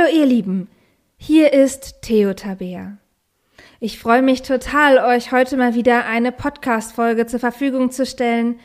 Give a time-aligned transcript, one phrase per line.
[0.00, 0.68] Hallo ihr Lieben,
[1.16, 2.96] hier ist Theo Tabea.
[3.80, 8.60] Ich freue mich total, euch heute mal wieder eine Podcast-Folge zur Verfügung zu stellen,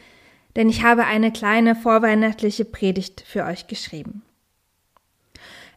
[0.56, 4.24] denn ich habe eine kleine vorweihnachtliche Predigt für euch geschrieben.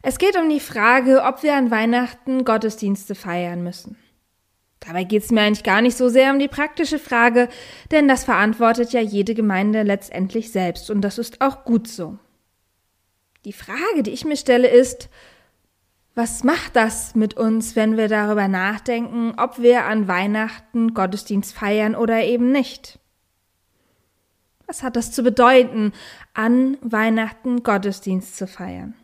[0.01, 3.97] Es geht um die Frage, ob wir an Weihnachten Gottesdienste feiern müssen.
[4.79, 7.49] Dabei geht es mir eigentlich gar nicht so sehr um die praktische Frage,
[7.91, 12.17] denn das verantwortet ja jede Gemeinde letztendlich selbst und das ist auch gut so.
[13.45, 15.09] Die Frage, die ich mir stelle, ist,
[16.15, 21.95] was macht das mit uns, wenn wir darüber nachdenken, ob wir an Weihnachten Gottesdienst feiern
[21.95, 22.99] oder eben nicht?
[24.67, 25.93] Was hat das zu bedeuten,
[26.33, 28.95] an Weihnachten Gottesdienst zu feiern?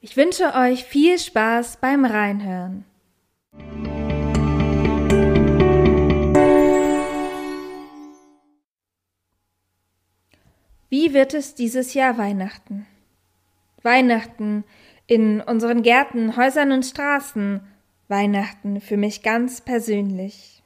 [0.00, 2.84] Ich wünsche euch viel Spaß beim Reinhören.
[10.88, 12.86] Wie wird es dieses Jahr Weihnachten?
[13.82, 14.64] Weihnachten
[15.06, 17.60] in unseren Gärten, Häusern und Straßen,
[18.08, 20.62] Weihnachten für mich ganz persönlich.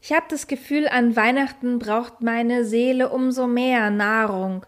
[0.00, 4.64] Ich habe das Gefühl, an Weihnachten braucht meine Seele umso mehr Nahrung,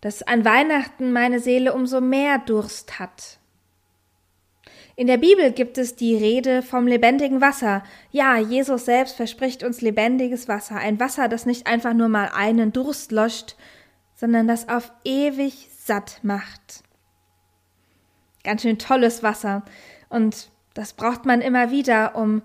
[0.00, 3.38] dass an Weihnachten meine Seele umso mehr Durst hat.
[4.96, 7.82] In der Bibel gibt es die Rede vom lebendigen Wasser.
[8.12, 12.72] Ja, Jesus selbst verspricht uns lebendiges Wasser, ein Wasser, das nicht einfach nur mal einen
[12.72, 13.56] Durst löscht,
[14.14, 16.82] sondern das auf ewig satt macht.
[18.42, 19.62] Ganz schön tolles Wasser.
[20.08, 22.42] Und das braucht man immer wieder, um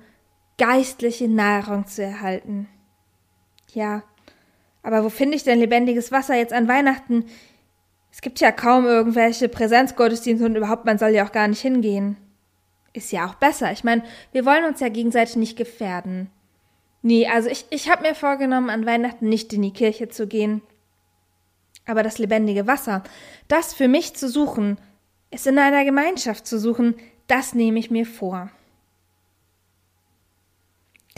[0.57, 2.67] geistliche Nahrung zu erhalten.
[3.73, 4.03] Ja,
[4.83, 7.25] aber wo finde ich denn lebendiges Wasser jetzt an Weihnachten?
[8.11, 12.17] Es gibt ja kaum irgendwelche Präsenzgottesdienste und überhaupt, man soll ja auch gar nicht hingehen.
[12.93, 13.71] Ist ja auch besser.
[13.71, 16.29] Ich meine, wir wollen uns ja gegenseitig nicht gefährden.
[17.01, 20.61] Nee, also ich, ich habe mir vorgenommen, an Weihnachten nicht in die Kirche zu gehen.
[21.89, 23.03] Aber das lebendige Wasser,
[23.47, 24.77] das für mich zu suchen,
[25.31, 26.93] es in einer Gemeinschaft zu suchen,
[27.25, 28.51] das nehme ich mir vor.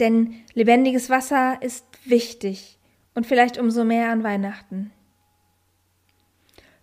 [0.00, 2.78] Denn lebendiges Wasser ist wichtig
[3.14, 4.92] und vielleicht umso mehr an Weihnachten.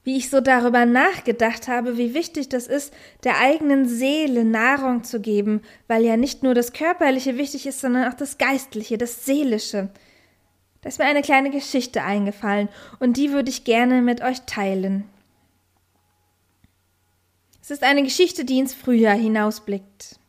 [0.03, 2.93] Wie ich so darüber nachgedacht habe, wie wichtig das ist,
[3.23, 8.07] der eigenen Seele Nahrung zu geben, weil ja nicht nur das Körperliche wichtig ist, sondern
[8.07, 9.89] auch das Geistliche, das Seelische.
[10.81, 12.69] Da ist mir eine kleine Geschichte eingefallen
[12.99, 15.09] und die würde ich gerne mit euch teilen.
[17.61, 20.19] Es ist eine Geschichte, die ins Frühjahr hinausblickt.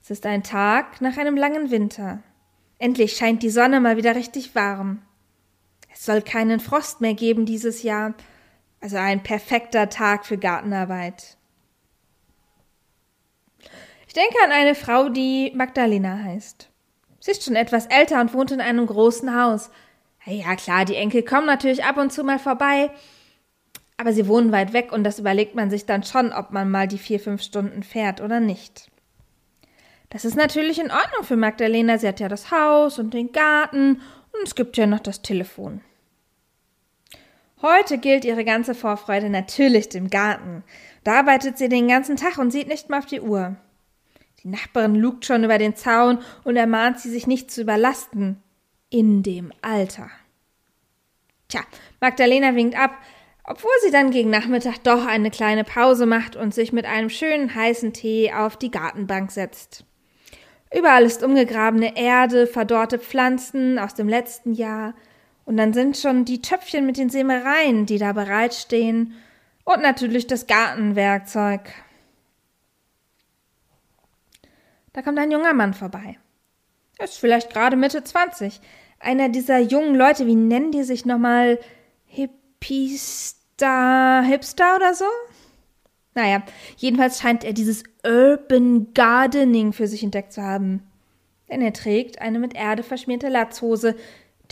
[0.00, 2.22] Es ist ein Tag nach einem langen Winter.
[2.78, 5.02] Endlich scheint die Sonne mal wieder richtig warm.
[5.92, 8.14] Es soll keinen Frost mehr geben dieses Jahr,
[8.80, 11.36] also ein perfekter Tag für Gartenarbeit.
[14.06, 16.68] Ich denke an eine Frau, die Magdalena heißt.
[17.24, 19.70] Sie ist schon etwas älter und wohnt in einem großen Haus.
[20.26, 22.90] Ja, klar, die Enkel kommen natürlich ab und zu mal vorbei,
[23.96, 26.86] aber sie wohnen weit weg und das überlegt man sich dann schon, ob man mal
[26.86, 28.90] die vier, fünf Stunden fährt oder nicht.
[30.10, 31.96] Das ist natürlich in Ordnung für Magdalena.
[31.96, 34.02] Sie hat ja das Haus und den Garten
[34.32, 35.80] und es gibt ja noch das Telefon.
[37.62, 40.62] Heute gilt ihre ganze Vorfreude natürlich dem Garten.
[41.04, 43.56] Da arbeitet sie den ganzen Tag und sieht nicht mal auf die Uhr.
[44.44, 48.42] Die Nachbarin lugt schon über den Zaun und ermahnt sie, sich nicht zu überlasten.
[48.90, 50.10] In dem Alter.
[51.48, 51.62] Tja,
[52.00, 52.92] Magdalena winkt ab,
[53.42, 57.54] obwohl sie dann gegen Nachmittag doch eine kleine Pause macht und sich mit einem schönen
[57.54, 59.84] heißen Tee auf die Gartenbank setzt.
[60.74, 64.94] Überall ist umgegrabene Erde, verdorrte Pflanzen aus dem letzten Jahr,
[65.46, 69.14] und dann sind schon die Töpfchen mit den Sämereien, die da bereitstehen,
[69.64, 71.60] und natürlich das Gartenwerkzeug.
[74.94, 76.18] Da kommt ein junger Mann vorbei.
[76.98, 78.60] Er ist vielleicht gerade Mitte 20.
[79.00, 81.58] Einer dieser jungen Leute, wie nennen die sich nochmal?
[82.06, 83.42] Hippista,
[84.22, 85.04] Hipster oder so?
[86.14, 86.42] Naja,
[86.76, 90.88] jedenfalls scheint er dieses Urban Gardening für sich entdeckt zu haben.
[91.50, 93.96] Denn er trägt eine mit Erde verschmierte Latzhose,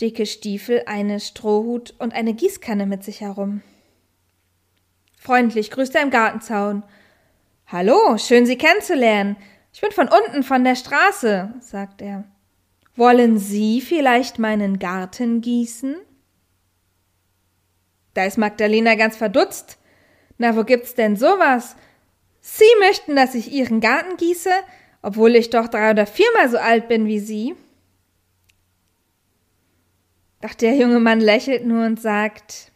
[0.01, 3.61] dicke Stiefel, eine Strohhut und eine Gießkanne mit sich herum.
[5.17, 6.83] Freundlich grüßt er im Gartenzaun.
[7.67, 9.37] Hallo, schön Sie kennenzulernen.
[9.73, 12.25] Ich bin von unten von der Straße, sagt er.
[12.95, 15.95] Wollen Sie vielleicht meinen Garten gießen?
[18.13, 19.79] Da ist Magdalena ganz verdutzt.
[20.37, 21.75] Na, wo gibt's denn sowas?
[22.41, 24.51] Sie möchten, dass ich Ihren Garten gieße,
[25.01, 27.55] obwohl ich doch drei oder viermal so alt bin wie Sie?
[30.41, 32.71] Doch der junge Mann lächelt nur und sagt,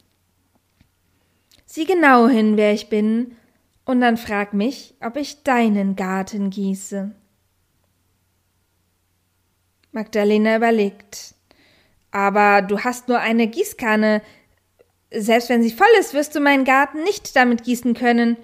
[1.66, 3.36] Sieh genau hin, wer ich bin,
[3.88, 7.16] und dann frag mich, ob ich deinen Garten gieße.
[9.94, 11.36] Magdalena überlegt.
[12.12, 14.22] Aber du hast nur eine Gießkanne.
[15.10, 18.36] selbst wenn sie voll ist, wirst du meinen Garten nicht damit gießen können.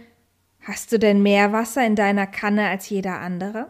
[0.61, 3.69] Hast du denn mehr Wasser in deiner Kanne als jeder andere?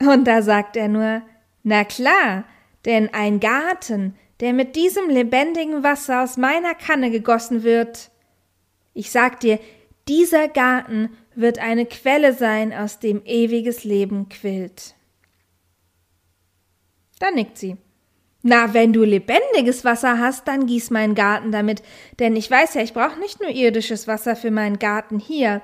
[0.00, 1.22] Und da sagt er nur,
[1.62, 2.44] na klar,
[2.84, 8.10] denn ein Garten, der mit diesem lebendigen Wasser aus meiner Kanne gegossen wird,
[8.94, 9.58] ich sag dir,
[10.08, 14.94] dieser Garten wird eine Quelle sein, aus dem ewiges Leben quillt.
[17.18, 17.76] Da nickt sie.
[18.42, 21.82] Na, wenn du lebendiges Wasser hast, dann gieß meinen Garten damit,
[22.18, 25.60] denn ich weiß ja, ich brauche nicht nur irdisches Wasser für meinen Garten hier.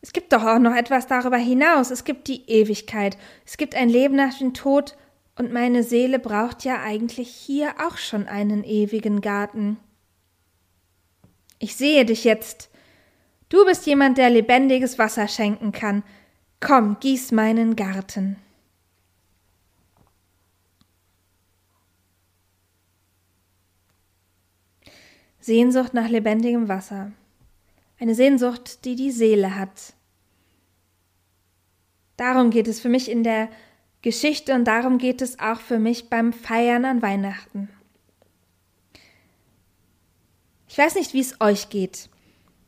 [0.00, 1.90] Es gibt doch auch noch etwas darüber hinaus.
[1.90, 3.18] Es gibt die Ewigkeit.
[3.44, 4.96] Es gibt ein Leben nach dem Tod,
[5.36, 9.76] und meine Seele braucht ja eigentlich hier auch schon einen ewigen Garten.
[11.58, 12.70] Ich sehe dich jetzt.
[13.48, 16.02] Du bist jemand, der lebendiges Wasser schenken kann.
[16.60, 18.36] Komm, gieß meinen Garten.
[25.38, 27.12] Sehnsucht nach lebendigem Wasser.
[28.00, 29.92] Eine Sehnsucht, die die Seele hat.
[32.16, 33.48] Darum geht es für mich in der
[34.06, 37.68] Geschichte und darum geht es auch für mich beim Feiern an Weihnachten.
[40.68, 42.08] Ich weiß nicht, wie es euch geht,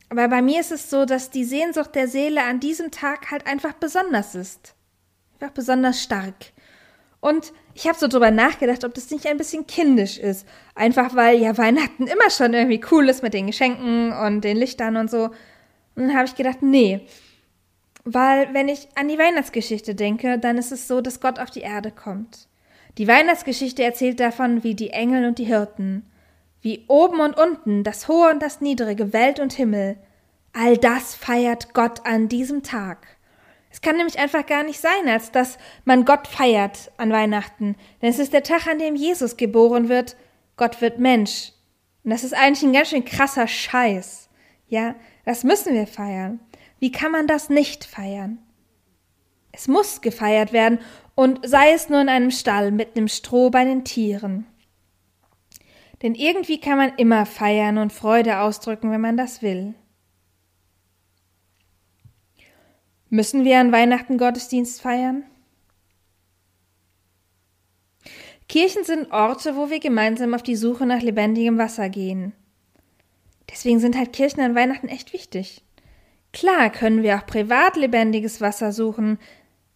[0.09, 3.47] aber bei mir ist es so, dass die Sehnsucht der Seele an diesem Tag halt
[3.47, 4.75] einfach besonders ist.
[5.39, 6.51] Einfach besonders stark.
[7.21, 10.45] Und ich habe so drüber nachgedacht, ob das nicht ein bisschen kindisch ist.
[10.75, 14.97] Einfach weil ja Weihnachten immer schon irgendwie cool ist mit den Geschenken und den Lichtern
[14.97, 15.29] und so.
[15.95, 17.07] Und dann habe ich gedacht, nee.
[18.11, 21.61] Weil wenn ich an die Weihnachtsgeschichte denke, dann ist es so, dass Gott auf die
[21.61, 22.47] Erde kommt.
[22.97, 26.09] Die Weihnachtsgeschichte erzählt davon, wie die Engel und die Hirten,
[26.59, 29.95] wie oben und unten, das Hohe und das Niedrige, Welt und Himmel,
[30.53, 33.05] all das feiert Gott an diesem Tag.
[33.69, 37.75] Es kann nämlich einfach gar nicht sein, als dass man Gott feiert an Weihnachten.
[38.01, 40.17] Denn es ist der Tag, an dem Jesus geboren wird.
[40.57, 41.51] Gott wird Mensch.
[42.03, 44.29] Und das ist eigentlich ein ganz schön krasser Scheiß.
[44.67, 44.95] Ja,
[45.25, 46.39] das müssen wir feiern.
[46.79, 48.39] Wie kann man das nicht feiern?
[49.51, 50.79] Es muss gefeiert werden
[51.15, 54.45] und sei es nur in einem Stall mit nem Stroh bei den Tieren.
[56.01, 59.73] Denn irgendwie kann man immer feiern und Freude ausdrücken, wenn man das will.
[63.09, 65.23] Müssen wir an Weihnachten Gottesdienst feiern?
[68.47, 72.33] Kirchen sind Orte, wo wir gemeinsam auf die Suche nach lebendigem Wasser gehen.
[73.49, 75.63] Deswegen sind halt Kirchen an Weihnachten echt wichtig.
[76.31, 79.17] Klar können wir auch privat lebendiges Wasser suchen,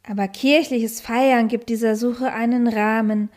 [0.03, 3.29] aber kirchliches Feiern gibt dieser Suche einen Rahmen,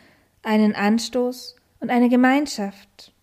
[0.43, 3.13] einen Anstoß und eine Gemeinschaft.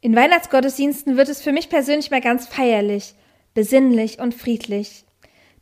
[0.00, 3.14] In Weihnachtsgottesdiensten wird es für mich persönlich mal ganz feierlich,
[3.54, 5.04] besinnlich und friedlich.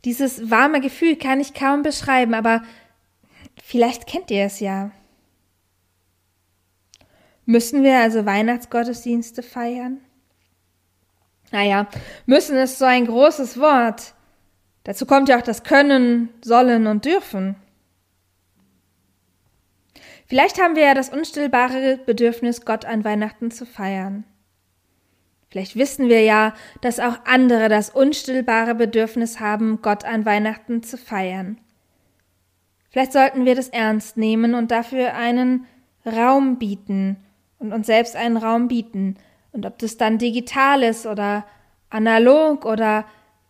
[0.03, 2.63] Dieses warme Gefühl kann ich kaum beschreiben, aber
[3.63, 4.91] vielleicht kennt ihr es ja.
[7.45, 9.99] Müssen wir also Weihnachtsgottesdienste feiern?
[11.51, 11.87] Naja,
[12.25, 14.13] müssen ist so ein großes Wort.
[14.83, 17.55] Dazu kommt ja auch das Können, Sollen und Dürfen.
[20.25, 24.23] Vielleicht haben wir ja das unstillbare Bedürfnis, Gott an Weihnachten zu feiern.
[25.49, 30.97] Vielleicht wissen wir ja, dass auch andere das unstillbare Bedürfnis haben, Gott an Weihnachten zu
[30.97, 31.59] feiern.
[32.89, 35.67] Vielleicht sollten wir das ernst nehmen und dafür einen
[36.05, 37.17] Raum bieten
[37.59, 39.17] und uns selbst einen Raum bieten.
[39.51, 41.45] Und ob das dann digital ist oder
[41.89, 43.05] analog oder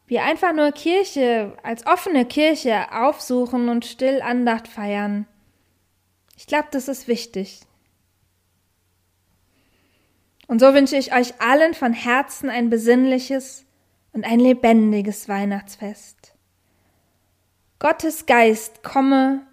[0.07, 5.25] wir einfach nur Kirche als offene Kirche aufsuchen und still Andacht feiern.
[6.35, 7.61] Ich glaube, das ist wichtig.
[10.47, 13.65] Und so wünsche ich euch allen von Herzen ein besinnliches
[14.11, 16.33] und ein lebendiges Weihnachtsfest.
[17.79, 19.45] Gottes Geist komme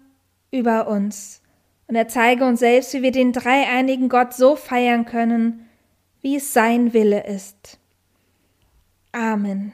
[0.51, 1.41] über uns
[1.87, 5.68] und er zeige uns selbst, wie wir den dreieinigen Gott so feiern können,
[6.21, 7.79] wie es sein Wille ist.
[9.11, 9.73] Amen.